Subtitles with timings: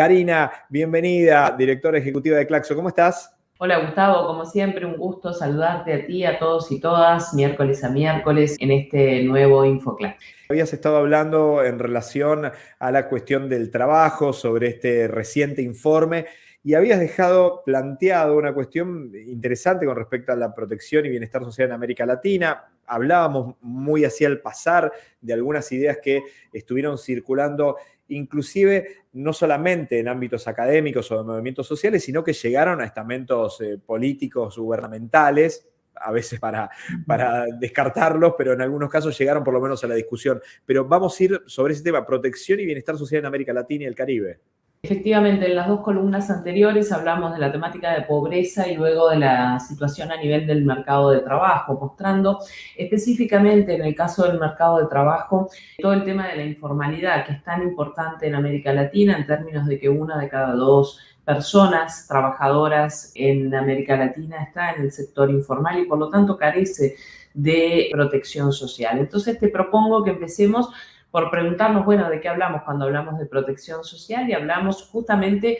[0.00, 2.74] Karina, bienvenida, directora ejecutiva de Claxo.
[2.74, 3.36] ¿Cómo estás?
[3.58, 7.90] Hola Gustavo, como siempre, un gusto saludarte a ti, a todos y todas, miércoles a
[7.90, 10.14] miércoles en este nuevo InfoClass.
[10.48, 16.24] Habías estado hablando en relación a la cuestión del trabajo, sobre este reciente informe,
[16.62, 21.68] y habías dejado planteado una cuestión interesante con respecto a la protección y bienestar social
[21.68, 22.64] en América Latina.
[22.86, 26.22] Hablábamos muy hacia el pasar de algunas ideas que
[26.52, 27.76] estuvieron circulando
[28.08, 33.60] inclusive no solamente en ámbitos académicos o de movimientos sociales, sino que llegaron a estamentos
[33.60, 36.70] eh, políticos gubernamentales, a veces para,
[37.06, 40.40] para descartarlos, pero en algunos casos llegaron por lo menos a la discusión.
[40.64, 43.86] Pero vamos a ir sobre ese tema, protección y bienestar social en América Latina y
[43.86, 44.40] el Caribe.
[44.82, 49.18] Efectivamente, en las dos columnas anteriores hablamos de la temática de pobreza y luego de
[49.18, 52.38] la situación a nivel del mercado de trabajo, mostrando
[52.78, 57.32] específicamente en el caso del mercado de trabajo todo el tema de la informalidad, que
[57.32, 62.06] es tan importante en América Latina en términos de que una de cada dos personas
[62.08, 66.96] trabajadoras en América Latina está en el sector informal y por lo tanto carece
[67.34, 68.98] de protección social.
[68.98, 70.70] Entonces te propongo que empecemos
[71.10, 74.28] por preguntarnos, bueno, ¿de qué hablamos cuando hablamos de protección social?
[74.28, 75.58] Y hablamos justamente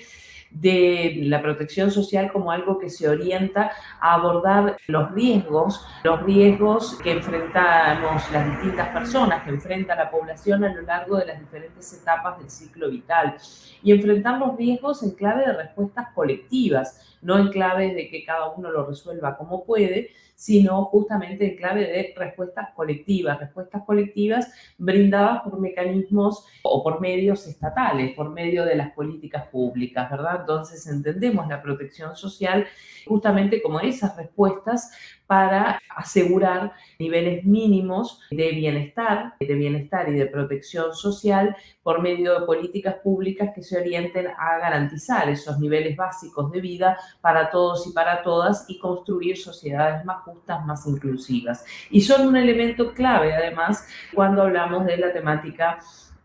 [0.50, 3.70] de la protección social como algo que se orienta
[4.00, 10.64] a abordar los riesgos, los riesgos que enfrentamos las distintas personas, que enfrenta la población
[10.64, 13.36] a lo largo de las diferentes etapas del ciclo vital.
[13.82, 18.48] Y enfrentar los riesgos en clave de respuestas colectivas, no en clave de que cada
[18.50, 25.42] uno lo resuelva como puede, sino justamente en clave de respuestas colectivas, respuestas colectivas brindadas
[25.42, 30.38] por mecanismos o por medios estatales, por medio de las políticas públicas, ¿verdad?
[30.40, 32.66] Entonces entendemos la protección social
[33.06, 34.90] justamente como esas respuestas
[35.30, 42.46] para asegurar niveles mínimos de bienestar, de bienestar y de protección social por medio de
[42.46, 47.92] políticas públicas que se orienten a garantizar esos niveles básicos de vida para todos y
[47.92, 51.64] para todas y construir sociedades más justas, más inclusivas.
[51.90, 55.78] Y son un elemento clave, además, cuando hablamos de la temática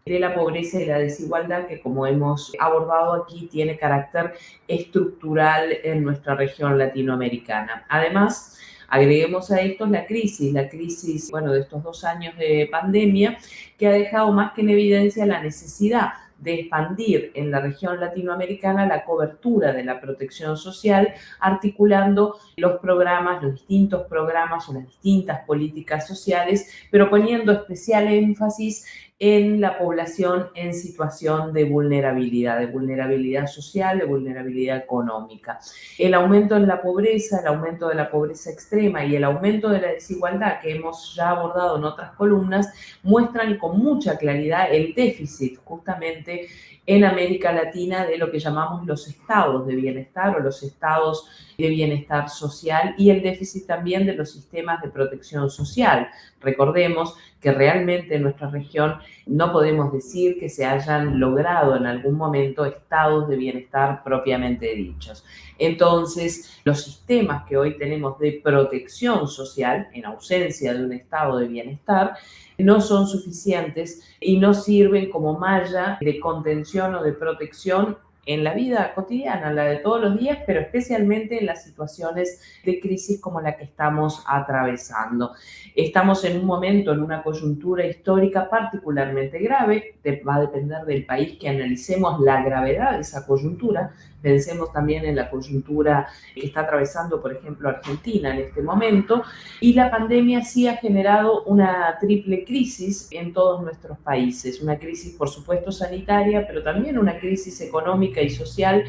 [0.03, 4.33] de la pobreza y la desigualdad que como hemos abordado aquí tiene carácter
[4.67, 7.85] estructural en nuestra región latinoamericana.
[7.87, 8.55] Además,
[8.87, 13.37] Agreguemos a esto la crisis, la crisis, bueno, de estos dos años de pandemia,
[13.77, 18.85] que ha dejado más que en evidencia la necesidad de expandir en la región latinoamericana
[18.85, 25.45] la cobertura de la protección social, articulando los programas, los distintos programas o las distintas
[25.45, 28.85] políticas sociales, pero poniendo especial énfasis
[29.17, 35.59] en la población en situación de vulnerabilidad, de vulnerabilidad social, de vulnerabilidad económica.
[35.97, 39.79] El aumento en la pobreza, el aumento de la pobreza extrema y el aumento de
[39.81, 42.73] la desigualdad que hemos ya abordado en otras columnas
[43.03, 46.47] muestran con mucha claridad el déficit justamente
[46.87, 51.69] en América Latina de lo que llamamos los estados de bienestar o los estados de
[51.69, 56.09] bienestar social y el déficit también de los sistemas de protección social.
[56.41, 62.15] Recordemos que realmente en nuestra región no podemos decir que se hayan logrado en algún
[62.15, 65.23] momento estados de bienestar propiamente dichos.
[65.57, 71.47] Entonces, los sistemas que hoy tenemos de protección social, en ausencia de un estado de
[71.47, 72.15] bienestar,
[72.57, 78.53] no son suficientes y no sirven como malla de contención o de protección en la
[78.53, 83.41] vida cotidiana, la de todos los días, pero especialmente en las situaciones de crisis como
[83.41, 85.33] la que estamos atravesando.
[85.75, 89.95] Estamos en un momento, en una coyuntura histórica particularmente grave,
[90.27, 93.93] va a depender del país que analicemos la gravedad de esa coyuntura,
[94.25, 99.21] Pensemos también en la coyuntura que está atravesando, por ejemplo, Argentina en este momento.
[99.61, 104.63] Y la pandemia sí ha generado una triple crisis en todos nuestros países.
[104.63, 108.83] Una crisis, por supuesto, sanitaria, pero también una crisis económica y social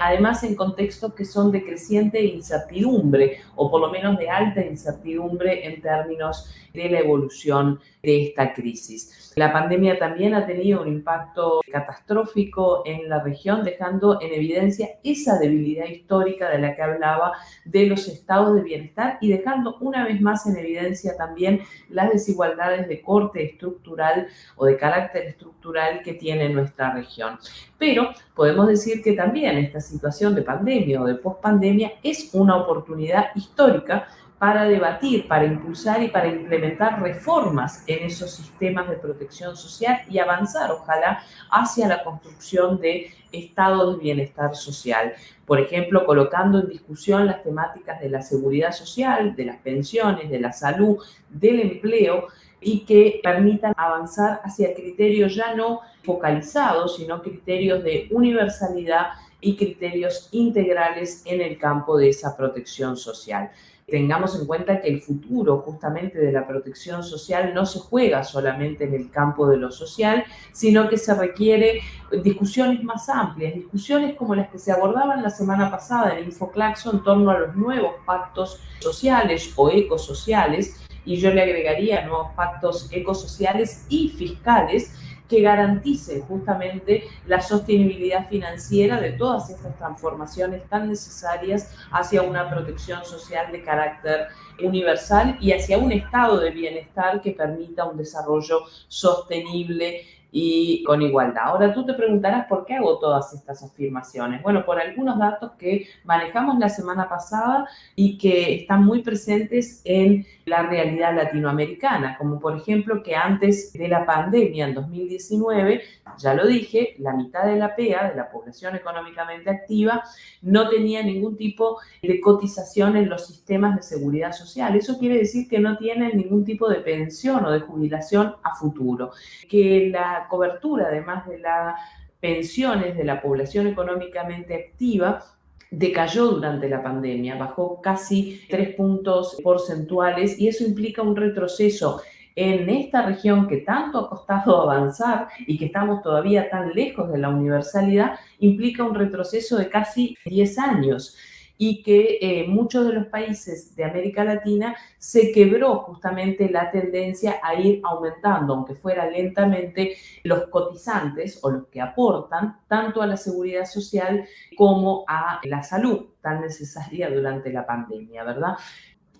[0.00, 5.66] además en contextos que son de creciente incertidumbre o por lo menos de alta incertidumbre
[5.66, 9.32] en términos de la evolución de esta crisis.
[9.36, 15.38] La pandemia también ha tenido un impacto catastrófico en la región, dejando en evidencia esa
[15.38, 17.32] debilidad histórica de la que hablaba
[17.64, 22.88] de los estados de bienestar y dejando una vez más en evidencia también las desigualdades
[22.88, 27.38] de corte estructural o de carácter estructural que tiene nuestra región.
[27.78, 33.26] Pero podemos decir que también esta situación de pandemia o de pospandemia es una oportunidad
[33.34, 40.00] histórica para debatir, para impulsar y para implementar reformas en esos sistemas de protección social
[40.10, 45.14] y avanzar, ojalá, hacia la construcción de estados de bienestar social.
[45.46, 50.40] Por ejemplo, colocando en discusión las temáticas de la seguridad social, de las pensiones, de
[50.40, 50.98] la salud,
[51.30, 52.28] del empleo,
[52.60, 59.08] y que permitan avanzar hacia criterios ya no focalizados, sino criterios de universalidad
[59.40, 63.50] y criterios integrales en el campo de esa protección social.
[63.86, 68.82] Tengamos en cuenta que el futuro justamente de la protección social no se juega solamente
[68.82, 71.82] en el campo de lo social, sino que se requiere
[72.24, 77.04] discusiones más amplias, discusiones como las que se abordaban la semana pasada en Infoclaxo en
[77.04, 83.86] torno a los nuevos pactos sociales o ecosociales, y yo le agregaría nuevos pactos ecosociales
[83.88, 84.92] y fiscales
[85.28, 93.04] que garantice justamente la sostenibilidad financiera de todas estas transformaciones tan necesarias hacia una protección
[93.04, 94.28] social de carácter
[94.62, 100.02] universal y hacia un estado de bienestar que permita un desarrollo sostenible
[100.38, 101.44] y con igualdad.
[101.44, 104.42] Ahora tú te preguntarás por qué hago todas estas afirmaciones.
[104.42, 110.26] Bueno, por algunos datos que manejamos la semana pasada y que están muy presentes en
[110.44, 115.80] la realidad latinoamericana, como por ejemplo que antes de la pandemia en 2019,
[116.18, 120.02] ya lo dije, la mitad de la PEA, de la población económicamente activa,
[120.42, 124.76] no tenía ningún tipo de cotización en los sistemas de seguridad social.
[124.76, 129.12] Eso quiere decir que no tienen ningún tipo de pensión o de jubilación a futuro,
[129.48, 131.74] que la cobertura, además de las
[132.20, 135.22] pensiones de la población económicamente activa,
[135.70, 142.00] decayó durante la pandemia, bajó casi tres puntos porcentuales y eso implica un retroceso
[142.36, 147.18] en esta región que tanto ha costado avanzar y que estamos todavía tan lejos de
[147.18, 151.16] la universalidad, implica un retroceso de casi 10 años
[151.58, 157.40] y que eh, muchos de los países de América Latina se quebró justamente la tendencia
[157.42, 163.16] a ir aumentando, aunque fuera lentamente, los cotizantes o los que aportan tanto a la
[163.16, 164.26] seguridad social
[164.56, 168.56] como a la salud tan necesaria durante la pandemia, ¿verdad?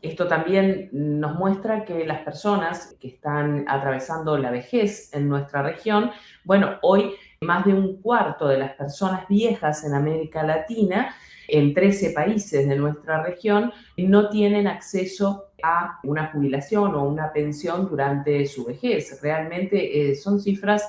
[0.03, 6.11] Esto también nos muestra que las personas que están atravesando la vejez en nuestra región,
[6.45, 11.15] bueno, hoy más de un cuarto de las personas viejas en América Latina
[11.49, 17.89] en 13 países de nuestra región no tienen acceso a una jubilación o una pensión
[17.89, 19.21] durante su vejez.
[19.23, 20.85] Realmente eh, son cifras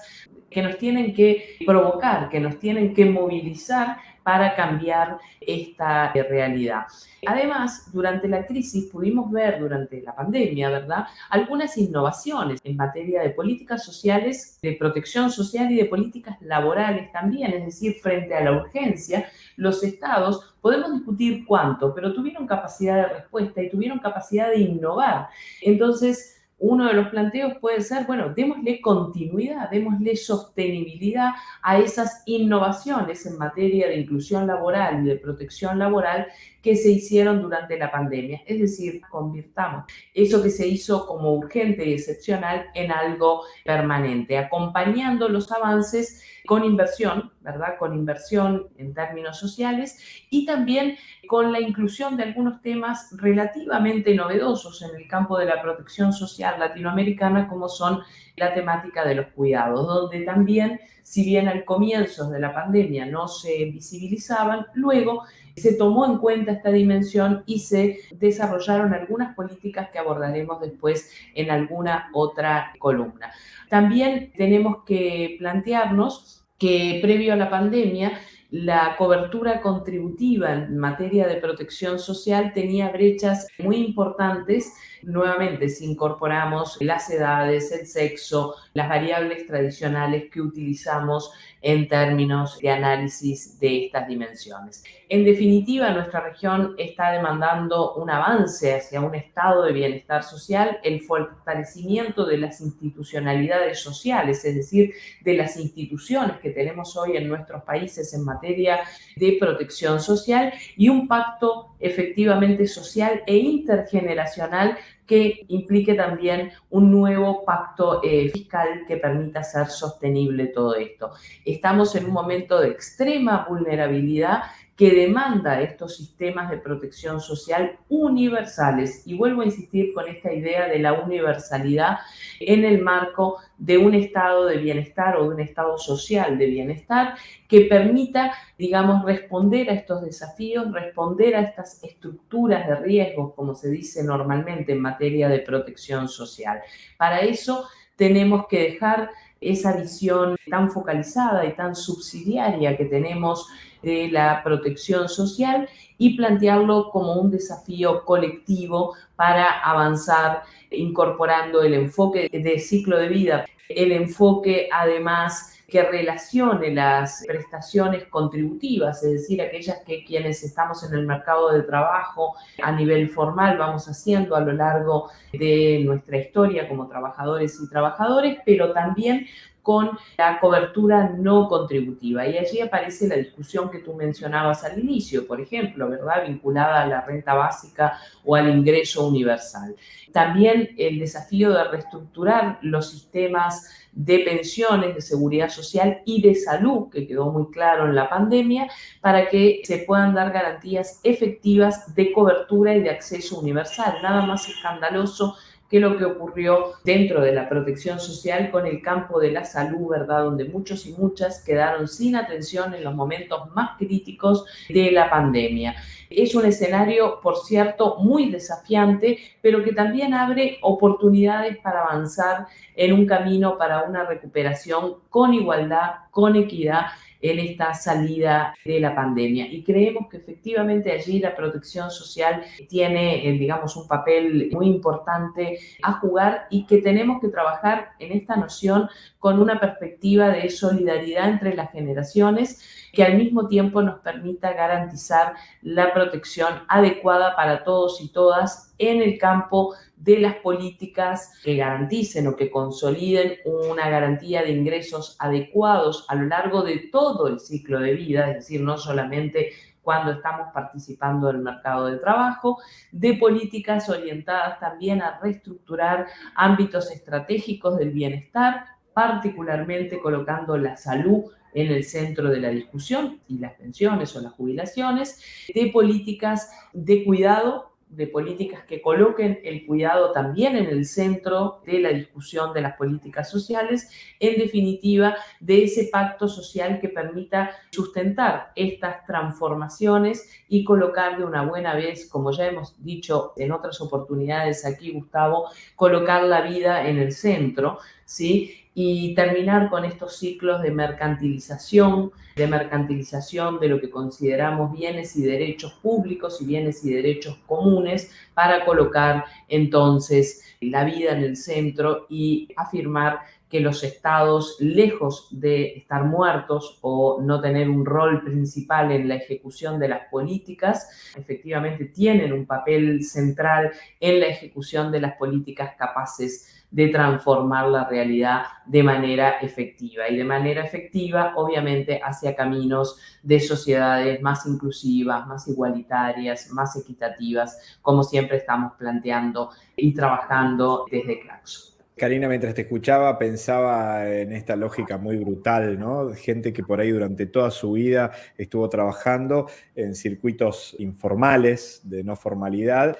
[0.49, 6.81] que nos tienen que provocar, que nos tienen que movilizar para cambiar esta realidad.
[7.25, 13.29] Además, durante la crisis pudimos ver, durante la pandemia, ¿verdad?, algunas innovaciones en materia de
[13.29, 18.51] políticas sociales, de protección social y de políticas laborales también, es decir, frente a la
[18.51, 24.59] urgencia, los estados, podemos discutir cuánto, pero tuvieron capacidad de respuesta y tuvieron capacidad de
[24.59, 25.29] innovar.
[25.61, 31.31] Entonces, uno de los planteos puede ser, bueno, démosle continuidad, démosle sostenibilidad
[31.61, 36.27] a esas innovaciones en materia de inclusión laboral y de protección laboral
[36.67, 38.41] que se hicieron durante la pandemia.
[38.45, 45.29] Es decir, convirtamos eso que se hizo como urgente y excepcional en algo permanente, acompañando
[45.29, 47.77] los avances con inversión, ¿verdad?
[47.79, 49.97] Con inversión en términos sociales
[50.29, 50.97] y también
[51.29, 56.59] con la inclusión de algunos temas relativamente novedosos en el campo de la protección social
[56.59, 58.01] latinoamericana, como son
[58.37, 63.27] la temática de los cuidados, donde también, si bien al comienzo de la pandemia no
[63.27, 65.23] se visibilizaban, luego
[65.55, 71.49] se tomó en cuenta esta dimensión y se desarrollaron algunas políticas que abordaremos después en
[71.49, 73.31] alguna otra columna.
[73.69, 78.19] También tenemos que plantearnos que previo a la pandemia
[78.49, 84.73] la cobertura contributiva en materia de protección social tenía brechas muy importantes.
[85.07, 92.69] Nuevamente, si incorporamos las edades, el sexo, las variables tradicionales que utilizamos en términos de
[92.69, 94.83] análisis de estas dimensiones.
[95.07, 100.99] En definitiva, nuestra región está demandando un avance hacia un estado de bienestar social, el
[100.99, 107.63] fortalecimiento de las institucionalidades sociales, es decir, de las instituciones que tenemos hoy en nuestros
[107.63, 108.81] países en materia
[109.15, 117.43] de protección social y un pacto efectivamente social e intergeneracional que implique también un nuevo
[117.45, 121.11] pacto eh, fiscal que permita hacer sostenible todo esto.
[121.45, 124.43] Estamos en un momento de extrema vulnerabilidad
[124.77, 129.01] que demanda estos sistemas de protección social universales.
[129.07, 131.97] Y vuelvo a insistir con esta idea de la universalidad
[132.39, 137.15] en el marco de un estado de bienestar o de un estado social de bienestar
[137.47, 143.71] que permita, digamos, responder a estos desafíos, responder a estas estructuras de riesgo, como se
[143.71, 146.61] dice normalmente en materia de protección social.
[146.97, 149.09] Para eso tenemos que dejar
[149.41, 153.47] esa visión tan focalizada y tan subsidiaria que tenemos
[153.81, 162.29] de la protección social y plantearlo como un desafío colectivo para avanzar incorporando el enfoque
[162.31, 169.81] de ciclo de vida, el enfoque además que relacione las prestaciones contributivas, es decir, aquellas
[169.85, 174.53] que quienes estamos en el mercado de trabajo a nivel formal vamos haciendo a lo
[174.53, 179.27] largo de nuestra historia como trabajadores y trabajadores, pero también
[179.67, 182.25] con la cobertura no contributiva.
[182.25, 186.25] Y allí aparece la discusión que tú mencionabas al inicio, por ejemplo, ¿verdad?
[186.25, 189.75] Vinculada a la renta básica o al ingreso universal.
[190.13, 196.89] También el desafío de reestructurar los sistemas de pensiones, de seguridad social y de salud,
[196.89, 198.69] que quedó muy claro en la pandemia,
[199.01, 203.97] para que se puedan dar garantías efectivas de cobertura y de acceso universal.
[204.01, 205.35] Nada más escandaloso
[205.69, 209.89] que lo que ocurrió dentro de la protección social con el campo de la salud,
[209.89, 210.23] ¿verdad?
[210.23, 215.75] Donde muchos y muchas quedaron sin atención en los momentos más críticos de la pandemia.
[216.09, 222.93] Es un escenario, por cierto, muy desafiante, pero que también abre oportunidades para avanzar en
[222.93, 226.85] un camino para una recuperación con igualdad, con equidad
[227.21, 229.47] en esta salida de la pandemia.
[229.51, 235.59] Y creemos que efectivamente allí la protección social tiene, eh, digamos, un papel muy importante
[235.81, 241.29] a jugar y que tenemos que trabajar en esta noción con una perspectiva de solidaridad
[241.29, 242.61] entre las generaciones
[242.93, 249.01] que al mismo tiempo nos permita garantizar la protección adecuada para todos y todas en
[249.01, 256.05] el campo de las políticas que garanticen o que consoliden una garantía de ingresos adecuados
[256.07, 260.49] a lo largo de todo el ciclo de vida, es decir, no solamente cuando estamos
[260.53, 262.59] participando del mercado de trabajo,
[262.91, 271.71] de políticas orientadas también a reestructurar ámbitos estratégicos del bienestar, particularmente colocando la salud en
[271.71, 275.21] el centro de la discusión y las pensiones o las jubilaciones,
[275.53, 281.79] de políticas de cuidado de políticas que coloquen el cuidado también en el centro de
[281.79, 283.89] la discusión de las políticas sociales,
[284.19, 291.43] en definitiva, de ese pacto social que permita sustentar estas transformaciones y colocar de una
[291.43, 296.97] buena vez, como ya hemos dicho en otras oportunidades aquí, Gustavo, colocar la vida en
[296.97, 298.66] el centro, ¿sí?
[298.79, 305.23] Y terminar con estos ciclos de mercantilización, de mercantilización de lo que consideramos bienes y
[305.23, 312.05] derechos públicos y bienes y derechos comunes para colocar entonces la vida en el centro
[312.07, 318.91] y afirmar que los estados, lejos de estar muertos o no tener un rol principal
[318.91, 325.01] en la ejecución de las políticas, efectivamente tienen un papel central en la ejecución de
[325.01, 331.99] las políticas capaces de transformar la realidad de manera efectiva y de manera efectiva, obviamente,
[332.03, 339.93] hacia caminos de sociedades más inclusivas, más igualitarias, más equitativas, como siempre estamos planteando y
[339.93, 341.77] trabajando desde Claxo.
[341.95, 346.13] Karina, mientras te escuchaba, pensaba en esta lógica muy brutal, ¿no?
[346.13, 352.15] Gente que por ahí durante toda su vida estuvo trabajando en circuitos informales, de no
[352.15, 352.99] formalidad,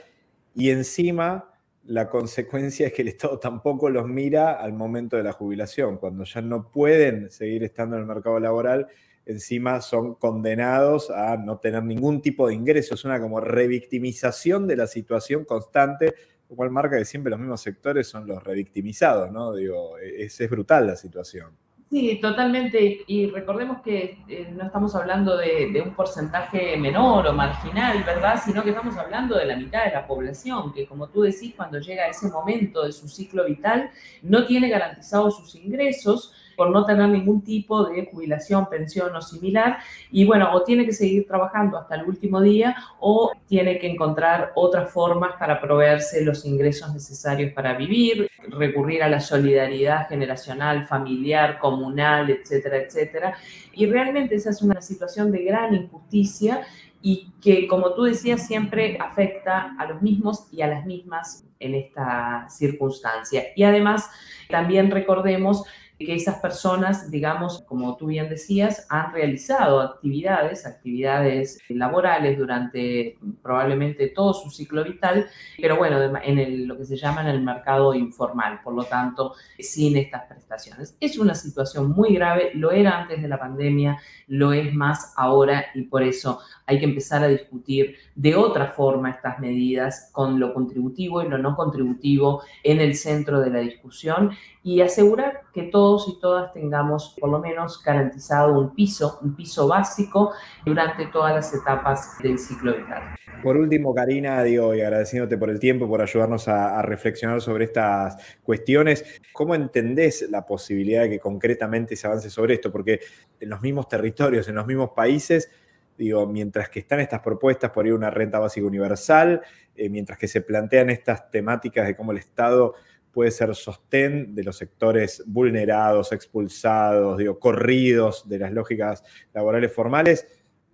[0.56, 1.52] y encima
[1.88, 6.25] la consecuencia es que el Estado tampoco los mira al momento de la jubilación, cuando
[6.25, 8.88] ya no pueden seguir estando en el mercado laboral,
[9.25, 14.75] encima son condenados a no tener ningún tipo de ingreso, es una como revictimización de
[14.75, 16.13] la situación constante,
[16.50, 19.56] lo cual marca que siempre los mismos sectores son los revictimizados, ¿no?
[19.56, 21.51] Digo, es, es brutal la situación.
[21.89, 23.06] Sí, totalmente.
[23.08, 28.41] Y recordemos que eh, no estamos hablando de, un porcentaje menor o marginal, ¿verdad?
[28.44, 31.79] Sino que estamos hablando de la mitad de la población, que como tú decís, cuando
[31.79, 33.89] llega ese momento de su ciclo vital,
[34.22, 39.78] no tiene garantizados sus ingresos por no tener ningún tipo de jubilación, pensión o similar.
[40.12, 44.52] Y bueno, o tiene que seguir trabajando hasta el último día o tiene que encontrar
[44.56, 51.60] otras formas para proveerse los ingresos necesarios para vivir, recurrir a la solidaridad generacional, familiar,
[51.60, 53.38] comunal, etcétera, etcétera.
[53.74, 56.66] Y realmente esa es una situación de gran injusticia
[57.02, 61.76] y que, como tú decías, siempre afecta a los mismos y a las mismas en
[61.76, 63.46] esta circunstancia.
[63.56, 64.10] Y además,
[64.50, 65.64] también recordemos
[66.06, 74.10] que esas personas, digamos, como tú bien decías, han realizado actividades, actividades laborales durante probablemente
[74.10, 75.27] todo su ciclo vital,
[75.60, 79.98] pero bueno, en lo que se llama en el mercado informal, por lo tanto, sin
[79.98, 80.96] estas prestaciones.
[81.00, 85.68] Es una situación muy grave, lo era antes de la pandemia, lo es más ahora
[85.74, 90.54] y por eso hay que empezar a discutir de otra forma estas medidas con lo
[90.54, 94.32] contributivo y lo no contributivo en el centro de la discusión
[94.68, 99.66] y asegurar que todos y todas tengamos por lo menos garantizado un piso, un piso
[99.66, 100.34] básico
[100.66, 103.16] durante todas las etapas del ciclo vital.
[103.42, 107.64] Por último, Karina, digo, y agradeciéndote por el tiempo, por ayudarnos a, a, reflexionar sobre
[107.64, 112.70] estas cuestiones, ¿cómo entendés la posibilidad de que concretamente se avance sobre esto?
[112.70, 113.00] Porque
[113.40, 115.50] en los mismos territorios, en los mismos países,
[115.98, 119.42] Digo, mientras que están estas propuestas por ir a una renta básica universal,
[119.76, 122.76] eh, mientras que se plantean estas temáticas de cómo el Estado
[123.18, 130.28] puede ser sostén de los sectores vulnerados, expulsados, digo, corridos de las lógicas laborales formales.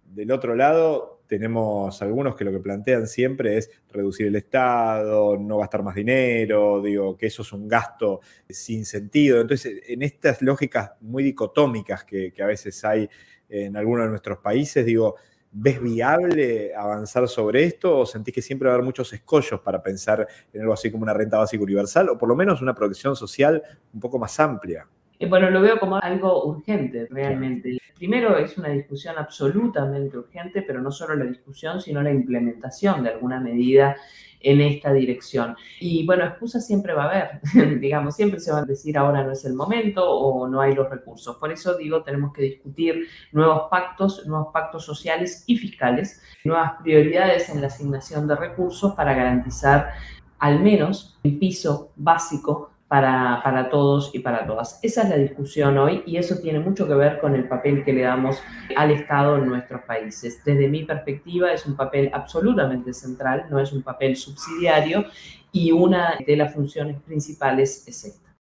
[0.03, 5.59] Del otro lado, tenemos algunos que lo que plantean siempre es reducir el Estado, no
[5.59, 8.19] gastar más dinero, digo, que eso es un gasto
[8.49, 9.39] sin sentido.
[9.39, 13.09] Entonces, en estas lógicas muy dicotómicas que, que a veces hay
[13.47, 15.15] en algunos de nuestros países, digo,
[15.53, 19.81] ¿ves viable avanzar sobre esto o sentís que siempre va a haber muchos escollos para
[19.81, 23.15] pensar en algo así como una renta básica universal o por lo menos una protección
[23.15, 23.61] social
[23.93, 24.87] un poco más amplia?
[25.19, 27.77] Eh, bueno, lo veo como algo urgente realmente.
[28.03, 33.11] Primero es una discusión absolutamente urgente, pero no solo la discusión, sino la implementación de
[33.11, 33.95] alguna medida
[34.41, 35.55] en esta dirección.
[35.79, 39.31] Y bueno, excusas siempre va a haber, digamos, siempre se va a decir ahora no
[39.31, 41.37] es el momento o no hay los recursos.
[41.37, 47.47] Por eso digo, tenemos que discutir nuevos pactos, nuevos pactos sociales y fiscales, nuevas prioridades
[47.47, 49.93] en la asignación de recursos para garantizar
[50.39, 54.79] al menos el piso básico para, todos y para todas.
[54.83, 57.91] Esa es la discusión hoy y eso tiene mucho que ver con el papel que
[57.91, 58.39] le damos
[58.75, 60.43] al Estado en nuestros países.
[60.45, 65.05] Desde mi perspectiva es un papel absolutamente central, no es un papel subsidiario
[65.51, 68.22] y una de las funciones principales es esta.